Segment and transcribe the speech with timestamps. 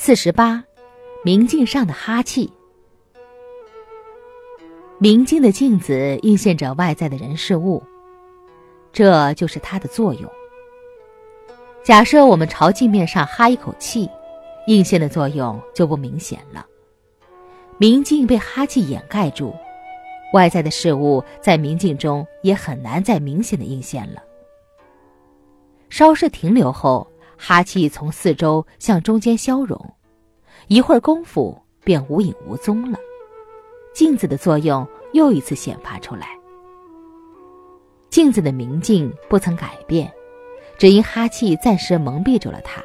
[0.00, 0.62] 四十八，
[1.24, 2.50] 明镜上的哈气。
[4.98, 7.82] 明镜的镜子映现着外在的人事物，
[8.92, 10.30] 这就是它的作用。
[11.82, 14.08] 假设我们朝镜面上哈一口气，
[14.68, 16.64] 映现的作用就不明显了。
[17.76, 19.52] 明镜被哈气掩盖住，
[20.32, 24.22] 外在的事物在明镜中也很难再明显的映现了。
[25.90, 29.78] 稍事停留后，哈气从四周向中间消融，
[30.68, 32.98] 一会儿功夫便无影无踪了。
[33.94, 36.28] 镜子的作用又一次显发出来。
[38.10, 40.12] 镜子的明镜不曾改变，
[40.76, 42.82] 只因哈气暂时蒙蔽住了它。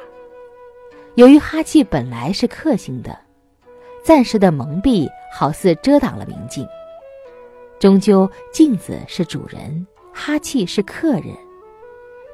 [1.14, 3.16] 由于哈气本来是克星的。
[4.02, 6.66] 暂时的蒙蔽，好似遮挡了明镜。
[7.78, 11.34] 终究，镜子是主人，哈气是客人，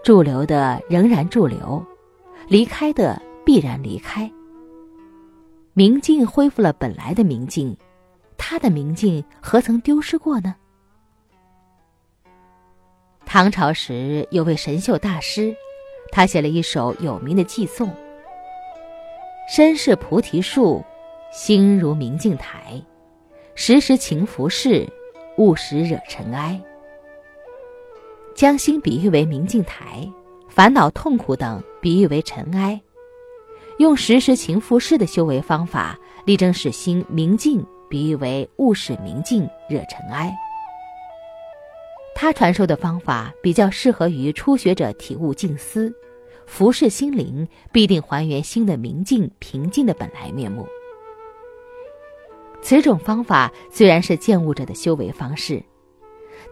[0.02, 1.84] 驻留的仍然驻留，
[2.48, 4.28] 离开的必然离开。
[5.72, 7.76] 明镜恢复了本来的明镜，
[8.36, 10.54] 他的明镜何曾丢失过呢？
[13.24, 15.54] 唐朝时有位神秀大师，
[16.10, 17.88] 他写了一首有名的寄颂
[19.48, 20.84] ：“身是菩提树。”
[21.32, 22.82] 心如明镜台，
[23.54, 24.84] 时时勤拂拭，
[25.36, 26.60] 勿使惹尘埃。
[28.34, 30.10] 将心比喻为明镜台，
[30.48, 32.82] 烦恼痛苦等比喻为尘埃，
[33.80, 40.30] 用时时勤拂拭的修为方法，力争使心明净，比喻为勿使明镜惹尘埃。
[42.14, 45.90] 他传授的方法比较适合于初学者体悟静思，
[46.44, 50.66] 服侍心灵，必定还原心的明净平静的本来面目。
[52.60, 55.64] 此种方法虽然是见悟者的修为方式，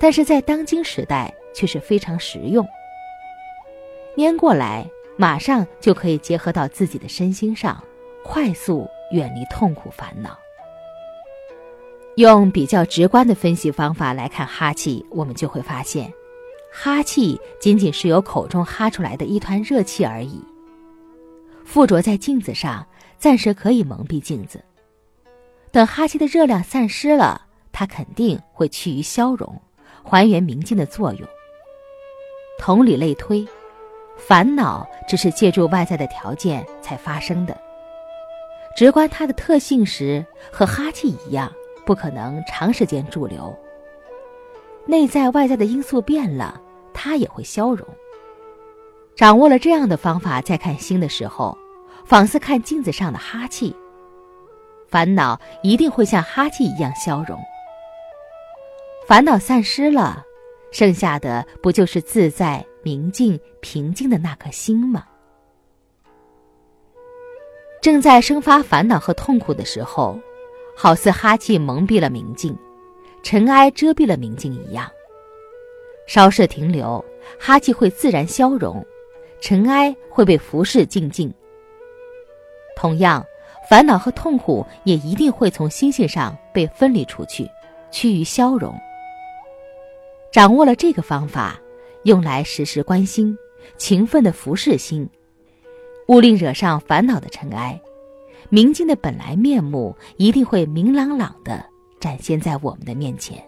[0.00, 2.66] 但是在当今时代却是非常实用。
[4.16, 4.88] 拈过来，
[5.20, 7.82] 马上就可以结合到自己的身心上，
[8.24, 10.38] 快速远离痛苦烦恼。
[12.14, 16.12] 用比较直观的分析方法来看哈气，我们就会发现，
[16.72, 20.40] 哈气仅仅是由口中哈出来的一团热气而已，
[21.64, 22.86] 附着在镜子上，
[23.18, 24.62] 暂时可以蒙蔽镜子。
[25.72, 27.42] 等哈气的热量散失了，
[27.72, 29.60] 它肯定会趋于消融，
[30.04, 31.28] 还原明镜的作用。
[32.58, 33.46] 同理类推，
[34.18, 37.56] 烦恼只是借助外在的条件才发生的。
[38.76, 41.50] 直观它的特性时，和哈气一样，
[41.86, 43.56] 不可能长时间驻留。
[44.86, 46.60] 内在外在的因素变了，
[46.92, 47.86] 它也会消融。
[49.16, 51.56] 掌握了这样的方法，再看心的时候，
[52.04, 53.74] 仿似看镜子上的哈气。
[54.88, 57.38] 烦恼一定会像哈气一样消融。
[59.06, 60.22] 烦恼散失了，
[60.70, 65.04] 剩下的不就是自在、明净、平静的那颗心吗？
[67.80, 70.18] 正在生发烦恼和痛苦的时候，
[70.76, 72.56] 好似哈气蒙蔽了明镜，
[73.22, 74.90] 尘埃遮蔽了明镜一样。
[76.06, 77.04] 稍事停留，
[77.38, 78.84] 哈气会自然消融，
[79.40, 81.32] 尘埃会被服侍净净。
[82.76, 83.24] 同样。
[83.68, 87.46] 烦恼和痛苦也一定会从心性上被分离出去，
[87.90, 88.74] 趋于消融。
[90.32, 91.60] 掌握了这个方法，
[92.08, 93.36] 用来时时关心、
[93.76, 95.06] 勤奋的服侍心，
[96.06, 97.78] 勿令惹上烦恼的尘埃，
[98.48, 101.62] 明镜的本来面目一定会明朗朗的
[102.00, 103.46] 展现在我们的面前。